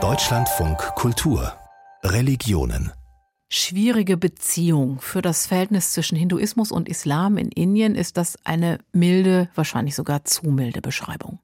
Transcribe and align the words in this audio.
Deutschlandfunk 0.00 0.78
Kultur 0.94 1.52
Religionen 2.04 2.92
schwierige 3.48 4.16
Beziehung. 4.16 5.00
Für 5.00 5.20
das 5.20 5.46
Verhältnis 5.46 5.92
zwischen 5.92 6.16
Hinduismus 6.16 6.70
und 6.70 6.88
Islam 6.88 7.38
in 7.38 7.48
Indien 7.50 7.96
ist 7.96 8.16
das 8.16 8.38
eine 8.44 8.78
milde, 8.92 9.48
wahrscheinlich 9.54 9.96
sogar 9.96 10.24
zu 10.24 10.46
milde 10.46 10.80
Beschreibung. 10.80 11.40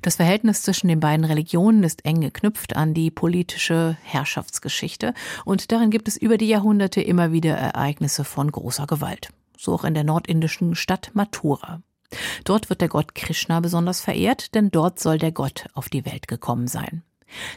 Das 0.00 0.16
Verhältnis 0.16 0.62
zwischen 0.62 0.88
den 0.88 1.00
beiden 1.00 1.26
Religionen 1.26 1.82
ist 1.82 2.06
eng 2.06 2.22
geknüpft 2.22 2.74
an 2.74 2.94
die 2.94 3.10
politische 3.10 3.98
Herrschaftsgeschichte 4.02 5.12
und 5.44 5.72
darin 5.72 5.90
gibt 5.90 6.08
es 6.08 6.16
über 6.16 6.38
die 6.38 6.48
Jahrhunderte 6.48 7.02
immer 7.02 7.32
wieder 7.32 7.54
Ereignisse 7.54 8.24
von 8.24 8.50
großer 8.50 8.86
Gewalt. 8.86 9.28
So 9.58 9.74
auch 9.74 9.84
in 9.84 9.92
der 9.92 10.04
nordindischen 10.04 10.74
Stadt 10.74 11.10
Mathura. 11.12 11.82
Dort 12.44 12.70
wird 12.70 12.80
der 12.80 12.88
Gott 12.88 13.14
Krishna 13.14 13.60
besonders 13.60 14.00
verehrt, 14.00 14.54
denn 14.54 14.70
dort 14.70 14.98
soll 14.98 15.18
der 15.18 15.32
Gott 15.32 15.66
auf 15.74 15.88
die 15.88 16.04
Welt 16.06 16.28
gekommen 16.28 16.66
sein. 16.66 17.02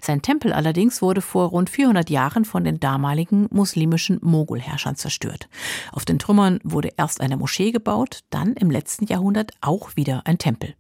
Sein 0.02 0.22
Tempel 0.22 0.52
allerdings 0.52 1.02
wurde 1.02 1.22
vor 1.22 1.50
rund 1.50 1.70
400 1.70 2.10
Jahren 2.10 2.46
von 2.46 2.64
den 2.64 2.80
damaligen 2.80 3.48
muslimischen 3.52 4.20
Mogulherrschern 4.22 4.96
zerstört. 4.96 5.48
Auf 5.92 6.06
den 6.06 6.20
Trümmern 6.20 6.60
wurde 6.64 6.92
erst 6.98 7.22
eine 7.22 7.38
Moschee 7.38 7.72
gebaut, 7.72 8.22
dann 8.30 8.54
im 8.54 8.70
letzten 8.70 9.06
Jahrhundert 9.06 9.54
auch 9.62 9.96
wieder 9.96 10.24
ein 10.26 10.38
Tempel. 10.38 10.76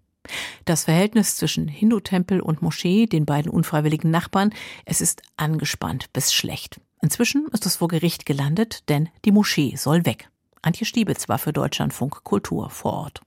Das 0.65 0.84
Verhältnis 0.84 1.35
zwischen 1.35 1.67
Hindu-Tempel 1.67 2.41
und 2.41 2.62
Moschee, 2.62 3.07
den 3.07 3.26
beiden 3.26 3.51
unfreiwilligen 3.51 4.12
Nachbarn, 4.12 4.53
es 4.85 5.01
ist 5.01 5.23
angespannt 5.38 6.13
bis 6.13 6.34
schlecht. 6.34 6.79
Inzwischen 7.01 7.48
ist 7.48 7.65
es 7.65 7.77
vor 7.77 7.88
Gericht 7.88 8.26
gelandet, 8.26 8.88
denn 8.90 9.09
die 9.26 9.31
Moschee 9.31 9.76
soll 9.76 10.05
weg. 10.05 10.29
Antje 10.62 10.85
Stiebitz 10.85 11.27
war 11.27 11.40
für 11.40 11.53
Deutschlandfunk 11.53 12.23
Kultur 12.23 12.70
vor 12.70 12.93
Ort. 12.93 13.21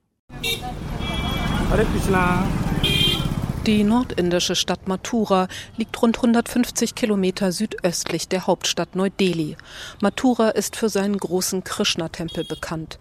Die 3.67 3.83
nordindische 3.83 4.55
Stadt 4.55 4.89
Mathura 4.89 5.49
liegt 5.79 6.01
rund 6.03 6.17
150 6.17 6.95
Kilometer 6.95 7.51
südöstlich 7.51 8.29
der 8.29 8.47
Hauptstadt 8.47 8.95
Neu-Delhi. 8.95 9.57
Mathura 10.03 10.51
ist 10.51 10.77
für 10.77 10.91
seinen 10.91 11.17
großen 11.17 11.65
Krishna-Tempel 11.65 12.45
bekannt. 12.45 12.99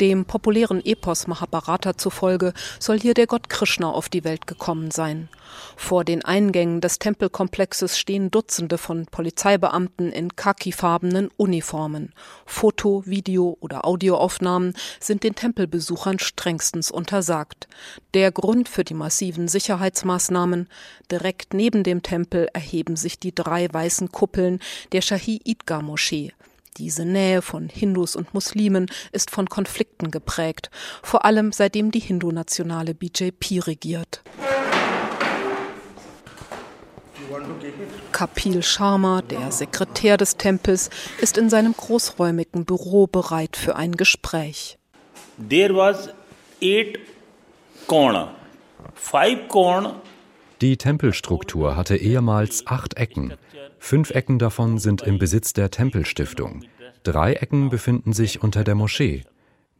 Dem 0.00 0.24
populären 0.24 0.84
Epos 0.84 1.26
Mahabharata 1.26 1.96
zufolge 1.96 2.54
soll 2.80 2.98
hier 2.98 3.14
der 3.14 3.26
Gott 3.26 3.48
Krishna 3.48 3.90
auf 3.90 4.08
die 4.08 4.24
Welt 4.24 4.46
gekommen 4.46 4.90
sein. 4.90 5.28
Vor 5.76 6.04
den 6.04 6.24
Eingängen 6.24 6.80
des 6.80 6.98
Tempelkomplexes 6.98 7.98
stehen 7.98 8.30
Dutzende 8.30 8.78
von 8.78 9.06
Polizeibeamten 9.06 10.10
in 10.10 10.34
khakifarbenen 10.34 11.30
Uniformen. 11.36 12.12
Foto-, 12.46 13.04
Video- 13.06 13.56
oder 13.60 13.86
Audioaufnahmen 13.86 14.74
sind 14.98 15.24
den 15.24 15.34
Tempelbesuchern 15.34 16.18
strengstens 16.18 16.90
untersagt. 16.90 17.68
Der 18.14 18.32
Grund 18.32 18.68
für 18.68 18.84
die 18.84 18.94
massiven 18.94 19.46
Sicherheitsmaßnahmen 19.46 20.68
direkt 21.10 21.54
neben 21.54 21.84
dem 21.84 22.02
Tempel 22.02 22.48
erheben 22.52 22.96
sich 22.96 23.18
die 23.18 23.34
drei 23.34 23.68
weißen 23.72 24.10
Kuppeln 24.10 24.58
der 24.92 25.02
Shahi 25.02 25.40
Idgah 25.44 25.82
Moschee. 25.82 26.32
Diese 26.78 27.04
Nähe 27.04 27.42
von 27.42 27.68
Hindus 27.68 28.16
und 28.16 28.32
Muslimen 28.32 28.90
ist 29.12 29.30
von 29.30 29.48
Konflikten 29.48 30.10
geprägt, 30.10 30.70
vor 31.02 31.24
allem 31.26 31.52
seitdem 31.52 31.90
die 31.90 32.00
hindu-nationale 32.00 32.94
BJP 32.94 33.66
regiert. 33.66 34.22
Kapil 38.12 38.62
Sharma, 38.62 39.22
der 39.22 39.52
Sekretär 39.52 40.16
des 40.16 40.36
Tempels, 40.36 40.90
ist 41.20 41.36
in 41.36 41.50
seinem 41.50 41.74
großräumigen 41.74 42.64
Büro 42.64 43.06
bereit 43.06 43.56
für 43.56 43.76
ein 43.76 43.92
Gespräch. 43.92 44.78
There 45.48 45.74
was 45.74 46.08
eight 46.62 46.98
corner. 47.86 48.34
Five 48.94 49.48
corner 49.48 50.00
die 50.62 50.76
Tempelstruktur 50.76 51.76
hatte 51.76 51.96
ehemals 51.96 52.66
acht 52.68 52.96
Ecken. 52.96 53.34
Fünf 53.80 54.10
Ecken 54.10 54.38
davon 54.38 54.78
sind 54.78 55.02
im 55.02 55.18
Besitz 55.18 55.52
der 55.52 55.72
Tempelstiftung. 55.72 56.62
Drei 57.02 57.34
Ecken 57.34 57.68
befinden 57.68 58.12
sich 58.12 58.44
unter 58.44 58.62
der 58.62 58.76
Moschee, 58.76 59.24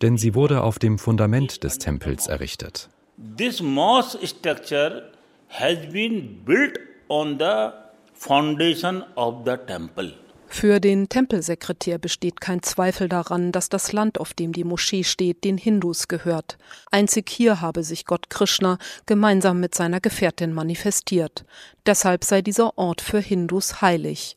denn 0.03 0.19
sie 0.19 0.34
wurde 0.34 0.62
auf 0.62 0.81
dem 0.81 0.98
Fundament 0.98 1.62
des 1.62 1.78
Tempels 1.78 2.26
errichtet. 2.26 2.91
This 3.38 3.62
mosque 3.62 4.26
structure 4.26 5.12
has 5.48 5.78
been 5.92 6.42
built 6.44 6.81
on 7.09 7.38
the 7.38 7.69
foundation 8.15 9.04
of 9.15 9.44
the 9.44 9.56
temple. 9.69 10.15
Für 10.55 10.81
den 10.81 11.09
Tempelsekretär 11.09 11.97
besteht 11.97 12.43
kein 12.43 12.63
Zweifel 12.63 13.09
daran, 13.09 13.53
dass 13.53 13.71
das 13.71 13.93
Land, 13.93 14.21
auf 14.21 14.35
dem 14.35 14.53
die 14.53 14.65
Moschee 14.65 15.03
steht, 15.03 15.45
den 15.45 15.57
Hindus 15.57 16.09
gehört. 16.09 16.59
Einzig 16.91 17.31
hier 17.31 17.63
habe 17.63 17.83
sich 17.83 18.05
Gott 18.05 18.29
Krishna 18.29 18.77
gemeinsam 19.07 19.61
mit 19.61 19.75
seiner 19.75 19.99
Gefährtin 19.99 20.53
manifestiert. 20.53 21.47
Deshalb 21.87 22.23
sei 22.23 22.43
dieser 22.43 22.77
Ort 22.77 23.01
für 23.01 23.19
Hindus 23.19 23.81
heilig. 23.81 24.37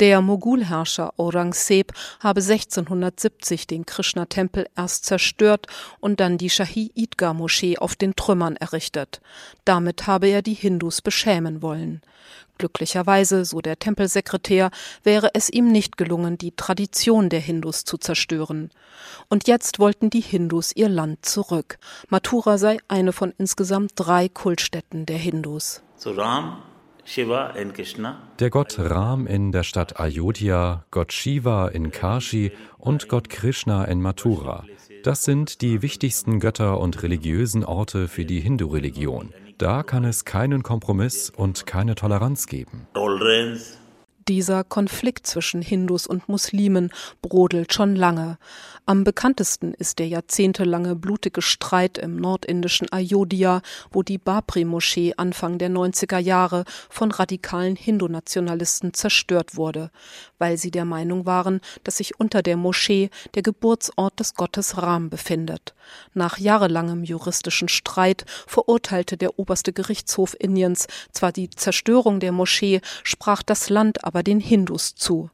Der 0.00 0.22
Mogulherrscher 0.22 1.12
Aurangzeb 1.18 1.92
habe 2.20 2.40
1670 2.40 3.66
den 3.66 3.84
Krishna-Tempel 3.84 4.66
erst 4.74 5.04
zerstört 5.04 5.66
und 6.00 6.20
dann 6.20 6.38
die 6.38 6.48
Shahi 6.48 6.90
Idgah-Moschee 6.94 7.76
auf 7.76 7.96
den 7.96 8.16
Trümmern 8.16 8.56
errichtet. 8.56 9.20
Damit 9.66 10.06
habe 10.06 10.28
er 10.28 10.40
die 10.40 10.54
Hindus 10.54 11.02
beschämen 11.02 11.60
wollen. 11.60 12.00
Glücklicherweise, 12.56 13.44
so 13.44 13.60
der 13.60 13.78
Tempelsekretär, 13.78 14.70
wäre 15.02 15.32
es 15.34 15.50
ihm 15.50 15.70
nicht 15.70 15.98
gelungen, 15.98 16.38
die 16.38 16.52
Tradition 16.52 17.28
der 17.28 17.40
Hindus 17.40 17.84
zu 17.84 17.98
zerstören. 17.98 18.70
Und 19.28 19.48
jetzt 19.48 19.78
wollten 19.80 20.08
die 20.08 20.22
Hindus 20.22 20.74
ihr 20.74 20.88
Land 20.88 21.26
zurück. 21.26 21.78
Mathura 22.08 22.56
sei 22.56 22.78
eine 22.88 23.12
von 23.12 23.34
insgesamt 23.36 23.92
drei 23.96 24.30
Kultstätten 24.30 25.04
der 25.04 25.18
Hindus. 25.18 25.82
So 25.96 26.12
Ram 26.12 26.62
der 28.38 28.50
Gott 28.50 28.78
Ram 28.78 29.26
in 29.26 29.52
der 29.52 29.62
Stadt 29.62 29.98
Ayodhya, 29.98 30.84
Gott 30.90 31.12
Shiva 31.12 31.68
in 31.68 31.90
Kashi 31.90 32.52
und 32.78 33.08
Gott 33.08 33.28
Krishna 33.28 33.84
in 33.84 34.00
Mathura. 34.00 34.64
Das 35.02 35.24
sind 35.24 35.62
die 35.62 35.82
wichtigsten 35.82 36.40
Götter 36.40 36.78
und 36.78 37.02
religiösen 37.02 37.64
Orte 37.64 38.08
für 38.08 38.24
die 38.24 38.40
Hindu-Religion. 38.40 39.32
Da 39.58 39.82
kann 39.82 40.04
es 40.04 40.24
keinen 40.24 40.62
Kompromiss 40.62 41.30
und 41.30 41.66
keine 41.66 41.94
Toleranz 41.94 42.46
geben. 42.46 42.86
Tolerance 42.94 43.79
dieser 44.30 44.62
Konflikt 44.62 45.26
zwischen 45.26 45.60
Hindus 45.60 46.06
und 46.06 46.28
Muslimen 46.28 46.92
brodelt 47.20 47.74
schon 47.74 47.96
lange. 47.96 48.38
Am 48.86 49.02
bekanntesten 49.02 49.74
ist 49.74 49.98
der 49.98 50.06
jahrzehntelange 50.06 50.94
blutige 50.94 51.42
Streit 51.42 51.98
im 51.98 52.14
nordindischen 52.14 52.86
Ayodhya, 52.92 53.60
wo 53.90 54.04
die 54.04 54.18
Babri-Moschee 54.18 55.14
Anfang 55.16 55.58
der 55.58 55.68
90er 55.68 56.18
Jahre 56.18 56.64
von 56.88 57.10
radikalen 57.10 57.74
Hindu-Nationalisten 57.74 58.94
zerstört 58.94 59.56
wurde, 59.56 59.90
weil 60.38 60.56
sie 60.56 60.70
der 60.70 60.84
Meinung 60.84 61.26
waren, 61.26 61.60
dass 61.82 61.96
sich 61.96 62.20
unter 62.20 62.40
der 62.40 62.56
Moschee 62.56 63.10
der 63.34 63.42
Geburtsort 63.42 64.20
des 64.20 64.34
Gottes 64.34 64.80
Ram 64.80 65.10
befindet. 65.10 65.74
Nach 66.14 66.38
jahrelangem 66.38 67.04
juristischen 67.04 67.68
Streit 67.68 68.24
verurteilte 68.46 69.16
der 69.16 69.38
oberste 69.38 69.72
Gerichtshof 69.72 70.36
Indiens 70.38 70.86
zwar 71.12 71.32
die 71.32 71.50
Zerstörung 71.50 72.20
der 72.20 72.32
Moschee, 72.32 72.80
sprach 73.02 73.42
das 73.42 73.70
Land 73.70 74.04
aber 74.04 74.19
den 74.22 74.40
Hindus 74.40 74.94
zu. 74.94 75.30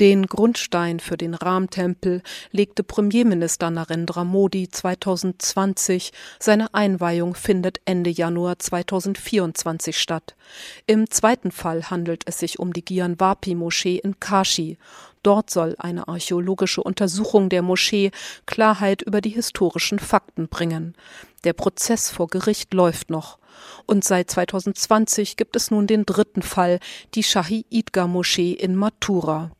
Den 0.00 0.26
Grundstein 0.26 0.98
für 0.98 1.16
den 1.16 1.34
Ram-Tempel 1.34 2.22
legte 2.50 2.82
Premierminister 2.82 3.70
Narendra 3.70 4.24
Modi 4.24 4.68
2020. 4.68 6.12
Seine 6.40 6.74
Einweihung 6.74 7.36
findet 7.36 7.80
Ende 7.84 8.10
Januar 8.10 8.58
2024 8.58 9.96
statt. 9.96 10.34
Im 10.86 11.08
zweiten 11.10 11.52
Fall 11.52 11.90
handelt 11.90 12.24
es 12.26 12.40
sich 12.40 12.58
um 12.58 12.72
die 12.72 12.84
Gyanvapi-Moschee 12.84 13.98
in 13.98 14.18
Kashi. 14.18 14.78
Dort 15.22 15.50
soll 15.50 15.76
eine 15.78 16.08
archäologische 16.08 16.82
Untersuchung 16.82 17.48
der 17.48 17.62
Moschee 17.62 18.10
Klarheit 18.46 19.02
über 19.02 19.20
die 19.20 19.30
historischen 19.30 20.00
Fakten 20.00 20.48
bringen. 20.48 20.96
Der 21.44 21.52
Prozess 21.52 22.10
vor 22.10 22.28
Gericht 22.28 22.72
läuft 22.72 23.10
noch. 23.10 23.38
Und 23.86 24.02
seit 24.02 24.30
2020 24.30 25.36
gibt 25.36 25.56
es 25.56 25.70
nun 25.70 25.86
den 25.86 26.06
dritten 26.06 26.42
Fall, 26.42 26.80
die 27.14 27.22
Shahi 27.22 27.66
Idgah 27.68 28.06
Moschee 28.06 28.52
in 28.52 28.74
Mathura. 28.74 29.50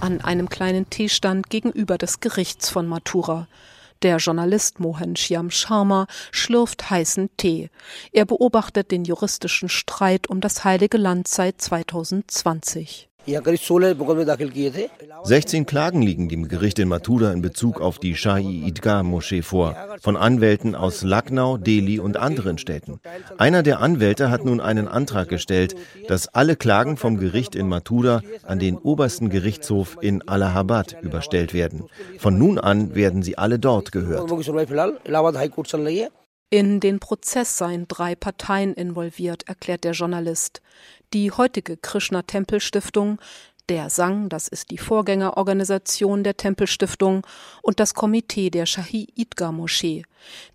An 0.00 0.20
einem 0.20 0.48
kleinen 0.48 0.90
Teestand 0.90 1.50
gegenüber 1.50 1.98
des 1.98 2.20
Gerichts 2.20 2.68
von 2.68 2.86
Mathura. 2.86 3.48
Der 4.02 4.18
Journalist 4.18 4.78
Mohan 4.78 5.16
Shyam 5.16 5.50
Sharma 5.50 6.06
schlürft 6.30 6.90
heißen 6.90 7.30
Tee. 7.36 7.70
Er 8.12 8.24
beobachtet 8.24 8.90
den 8.90 9.04
juristischen 9.04 9.68
Streit 9.68 10.28
um 10.28 10.40
das 10.40 10.64
Heilige 10.64 10.98
Land 10.98 11.26
seit 11.26 11.60
2020. 11.60 13.07
16 15.24 15.66
Klagen 15.66 16.00
liegen 16.00 16.28
dem 16.30 16.48
Gericht 16.48 16.78
in 16.78 16.88
Mathura 16.88 17.30
in 17.32 17.42
Bezug 17.42 17.80
auf 17.80 17.98
die 17.98 18.16
Shahi 18.16 18.66
Idgah 18.66 19.02
Moschee 19.02 19.42
vor, 19.42 19.76
von 20.00 20.16
Anwälten 20.16 20.74
aus 20.74 21.02
Lucknow, 21.02 21.58
Delhi 21.58 21.98
und 21.98 22.16
anderen 22.16 22.56
Städten. 22.56 23.00
Einer 23.36 23.62
der 23.62 23.80
Anwälte 23.80 24.30
hat 24.30 24.46
nun 24.46 24.60
einen 24.60 24.88
Antrag 24.88 25.28
gestellt, 25.28 25.76
dass 26.06 26.28
alle 26.28 26.56
Klagen 26.56 26.96
vom 26.96 27.18
Gericht 27.18 27.54
in 27.54 27.68
Mathura 27.68 28.22
an 28.44 28.58
den 28.58 28.78
obersten 28.78 29.28
Gerichtshof 29.28 29.98
in 30.00 30.26
Allahabad 30.26 30.96
überstellt 31.02 31.52
werden. 31.52 31.84
Von 32.18 32.38
nun 32.38 32.58
an 32.58 32.94
werden 32.94 33.22
sie 33.22 33.36
alle 33.36 33.58
dort 33.58 33.92
gehört. 33.92 34.30
In 36.50 36.80
den 36.80 36.98
Prozess 36.98 37.58
seien 37.58 37.86
drei 37.88 38.14
Parteien 38.14 38.72
involviert, 38.72 39.46
erklärt 39.46 39.84
der 39.84 39.92
Journalist. 39.92 40.62
Die 41.12 41.30
heutige 41.30 41.76
Krishna 41.76 42.22
Tempel 42.22 42.60
Stiftung, 42.60 43.18
der 43.68 43.90
Sang, 43.90 44.30
das 44.30 44.48
ist 44.48 44.70
die 44.70 44.78
Vorgängerorganisation 44.78 46.24
der 46.24 46.38
Tempelstiftung, 46.38 47.26
und 47.60 47.80
das 47.80 47.92
Komitee 47.92 48.48
der 48.48 48.64
Shahi 48.64 49.08
Idgar 49.14 49.52
Moschee. 49.52 50.04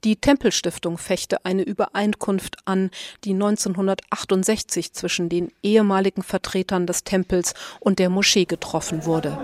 Die 0.03 0.15
Tempelstiftung 0.15 0.97
fechte 0.97 1.45
eine 1.45 1.61
Übereinkunft 1.61 2.57
an, 2.65 2.89
die 3.23 3.33
1968 3.33 4.93
zwischen 4.93 5.29
den 5.29 5.51
ehemaligen 5.61 6.23
Vertretern 6.23 6.87
des 6.87 7.03
Tempels 7.03 7.53
und 7.79 7.99
der 7.99 8.09
Moschee 8.09 8.45
getroffen 8.45 9.05
wurde. 9.05 9.37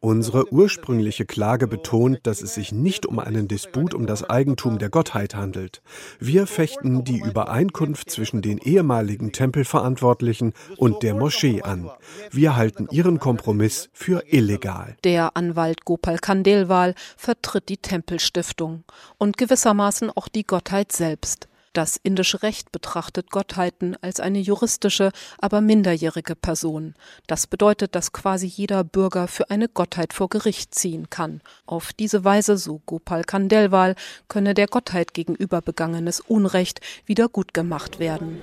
Unsere 0.00 0.52
ursprüngliche 0.52 1.24
Klage 1.24 1.66
betont, 1.66 2.20
dass 2.24 2.42
es 2.42 2.54
sich 2.54 2.72
nicht 2.72 3.06
um 3.06 3.18
einen 3.18 3.48
Disput 3.48 3.94
um 3.94 4.06
das 4.06 4.28
Eigentum 4.28 4.78
der 4.78 4.90
Gottheit 4.90 5.34
handelt. 5.34 5.82
Wir 6.20 6.46
fechten 6.46 7.04
die 7.04 7.18
Übereinkunft 7.18 8.10
zwischen 8.10 8.42
den 8.42 8.58
ehemaligen 8.58 9.32
Tempelverantwortlichen 9.32 10.52
und 10.76 11.02
der 11.02 11.14
Moschee 11.14 11.62
an. 11.62 11.90
Wir 12.30 12.56
halten 12.56 12.88
ihren 12.90 13.18
Kompromiss 13.18 13.88
für 13.92 14.24
illegal. 14.26 14.96
Der 15.04 15.36
Anwalt 15.36 15.84
Gopal 15.84 16.18
Kandelwal 16.18 16.94
vertritt 17.16 17.68
die 17.68 17.78
Tempelstiftung 17.78 18.84
und 19.18 19.36
gewissermaßen 19.36 20.10
auch 20.10 20.28
die 20.28 20.46
Gottheit 20.46 20.92
selbst. 20.92 21.48
Das 21.76 22.00
indische 22.02 22.42
Recht 22.42 22.72
betrachtet 22.72 23.30
Gottheiten 23.30 23.98
als 24.00 24.18
eine 24.18 24.38
juristische, 24.38 25.12
aber 25.38 25.60
minderjährige 25.60 26.34
Person. 26.34 26.94
Das 27.26 27.46
bedeutet, 27.46 27.94
dass 27.94 28.12
quasi 28.12 28.46
jeder 28.46 28.82
Bürger 28.82 29.28
für 29.28 29.50
eine 29.50 29.68
Gottheit 29.68 30.14
vor 30.14 30.30
Gericht 30.30 30.74
ziehen 30.74 31.10
kann. 31.10 31.42
Auf 31.66 31.92
diese 31.92 32.24
Weise, 32.24 32.56
so 32.56 32.80
Gopal 32.86 33.24
Kandelwal, 33.24 33.94
könne 34.26 34.54
der 34.54 34.68
Gottheit 34.68 35.12
gegenüber 35.12 35.60
begangenes 35.60 36.20
Unrecht 36.20 36.80
wieder 37.04 37.28
gut 37.28 37.52
gemacht 37.52 37.98
werden. 37.98 38.40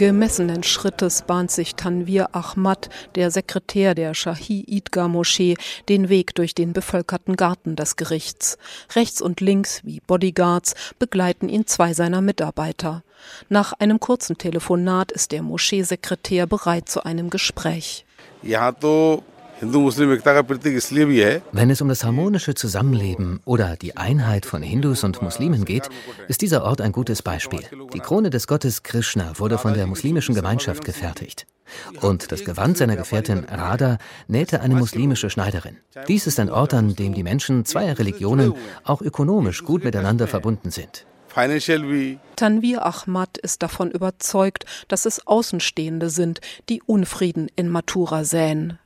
Gemessenen 0.00 0.62
Schrittes 0.62 1.20
bahnt 1.20 1.50
sich 1.50 1.74
Tanvir 1.74 2.34
Ahmad, 2.34 2.88
der 3.16 3.30
Sekretär 3.30 3.94
der 3.94 4.14
Shahi 4.14 4.64
Idgar 4.66 5.08
Moschee, 5.08 5.58
den 5.90 6.08
Weg 6.08 6.34
durch 6.34 6.54
den 6.54 6.72
bevölkerten 6.72 7.36
Garten 7.36 7.76
des 7.76 7.96
Gerichts. 7.96 8.56
Rechts 8.94 9.20
und 9.20 9.42
links, 9.42 9.82
wie 9.84 10.00
Bodyguards, 10.00 10.74
begleiten 10.98 11.50
ihn 11.50 11.66
zwei 11.66 11.92
seiner 11.92 12.22
Mitarbeiter. 12.22 13.02
Nach 13.50 13.74
einem 13.74 14.00
kurzen 14.00 14.38
Telefonat 14.38 15.12
ist 15.12 15.32
der 15.32 15.42
Moscheesekretär 15.42 16.46
bereit 16.46 16.88
zu 16.88 17.04
einem 17.04 17.28
Gespräch. 17.28 18.06
Wenn 21.52 21.70
es 21.70 21.82
um 21.82 21.88
das 21.88 22.04
harmonische 22.04 22.54
Zusammenleben 22.54 23.40
oder 23.44 23.76
die 23.76 23.94
Einheit 23.94 24.46
von 24.46 24.62
Hindus 24.62 25.04
und 25.04 25.20
Muslimen 25.20 25.66
geht, 25.66 25.90
ist 26.28 26.40
dieser 26.40 26.64
Ort 26.64 26.80
ein 26.80 26.92
gutes 26.92 27.20
Beispiel. 27.20 27.60
Die 27.92 28.00
Krone 28.00 28.30
des 28.30 28.46
Gottes 28.46 28.82
Krishna 28.82 29.38
wurde 29.38 29.58
von 29.58 29.74
der 29.74 29.86
muslimischen 29.86 30.34
Gemeinschaft 30.34 30.84
gefertigt. 30.84 31.46
Und 32.00 32.32
das 32.32 32.44
Gewand 32.44 32.78
seiner 32.78 32.96
Gefährtin 32.96 33.44
Radha 33.44 33.98
nähte 34.28 34.62
eine 34.62 34.76
muslimische 34.76 35.28
Schneiderin. 35.28 35.76
Dies 36.08 36.26
ist 36.26 36.40
ein 36.40 36.50
Ort, 36.50 36.72
an 36.72 36.96
dem 36.96 37.12
die 37.12 37.22
Menschen 37.22 37.66
zweier 37.66 37.98
Religionen 37.98 38.54
auch 38.84 39.02
ökonomisch 39.02 39.62
gut 39.64 39.84
miteinander 39.84 40.26
verbunden 40.26 40.70
sind. 40.70 41.06
Tanvir 42.36 42.84
Ahmad 42.84 43.38
ist 43.38 43.62
davon 43.62 43.90
überzeugt, 43.90 44.64
dass 44.88 45.04
es 45.04 45.26
Außenstehende 45.26 46.10
sind, 46.10 46.40
die 46.68 46.82
Unfrieden 46.82 47.48
in 47.54 47.68
Mathura 47.68 48.24
säen. 48.24 48.78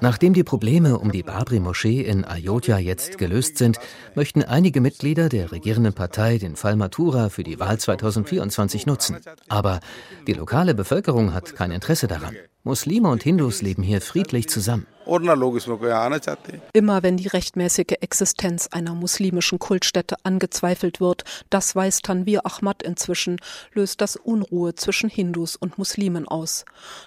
Nachdem 0.00 0.34
die 0.34 0.44
Probleme 0.44 0.98
um 0.98 1.12
die 1.12 1.22
Babri-Moschee 1.22 2.02
in 2.02 2.24
Ayodhya 2.24 2.78
jetzt 2.78 3.18
gelöst 3.18 3.58
sind, 3.58 3.78
möchten 4.14 4.42
einige 4.42 4.80
Mitglieder 4.80 5.28
der 5.28 5.50
regierenden 5.52 5.94
Partei 5.94 6.38
den 6.38 6.56
Fall 6.56 6.76
Mathura 6.76 7.28
für 7.28 7.42
die 7.42 7.58
Wahl 7.58 7.78
2024 7.78 8.86
nutzen. 8.86 9.16
Aber 9.48 9.80
die 10.26 10.34
lokale 10.34 10.74
Bevölkerung 10.74 11.32
hat 11.32 11.54
kein 11.56 11.70
Interesse 11.70 12.06
daran. 12.06 12.36
Muslime 12.66 13.08
und 13.10 13.22
Hindus 13.22 13.62
leben 13.62 13.84
hier 13.84 14.00
friedlich 14.00 14.48
zusammen. 14.48 14.88
Immer 16.72 17.04
wenn 17.04 17.16
die 17.16 17.28
rechtmäßige 17.28 17.94
Existenz 18.00 18.66
einer 18.72 18.92
muslimischen 18.92 19.60
Kultstätte 19.60 20.16
angezweifelt 20.24 21.00
wird, 21.00 21.22
das 21.48 21.76
weiß 21.76 22.02
Tanvir 22.02 22.44
Ahmad 22.44 22.82
inzwischen, 22.82 23.38
löst 23.72 24.00
das 24.00 24.16
Unruhe 24.16 24.74
zwischen 24.74 25.08
Hindus 25.08 25.54
und 25.54 25.78
Muslimen 25.78 26.26
aus. 26.26 26.64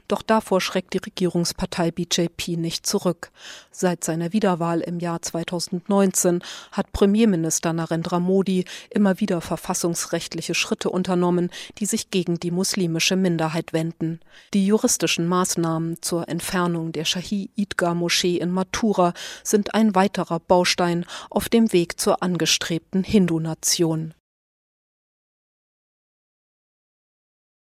Doch 0.08 0.22
davor 0.22 0.62
schreckt 0.62 0.94
die 0.94 1.00
Regierungspartei 1.00 1.92
BJP 1.92 2.56
nicht 2.56 2.88
zurück. 2.88 3.32
Seit 3.70 4.06
seiner 4.06 4.32
Wiederwahl 4.32 4.80
im 4.80 5.00
Jahr 5.00 5.22
2019 5.22 6.42
hat 6.72 6.94
Premierminister 6.94 7.74
Narendra 7.74 8.22
Modi 8.22 8.64
immer 8.90 9.20
wieder 9.20 9.42
verfassungsrechtliche 9.42 10.56
Schritte 10.56 10.90
unternommen, 10.90 11.50
die 11.80 11.86
sich 11.86 12.12
gegen 12.12 12.40
die 12.40 12.52
muslimische 12.52 13.18
Minderheit 13.18 13.74
wenden. 13.74 14.22
Die 14.54 14.66
juristischen 14.66 15.28
Maßnahmen 15.28 15.49
zur 16.02 16.30
Entfernung 16.30 16.92
der 16.92 17.06
Shahi 17.06 17.50
Idgar 17.56 17.96
Moschee 17.96 18.38
in 18.38 18.52
Mathura 18.52 19.14
sind 19.44 19.74
ein 19.74 19.96
weiterer 19.96 20.40
Baustein 20.40 21.06
auf 21.30 21.50
dem 21.50 21.74
Weg 21.74 22.00
zur 22.00 22.22
angestrebten 22.22 23.04
Hindu-Nation. 23.04 24.14